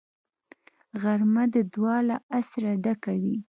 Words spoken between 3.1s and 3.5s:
وي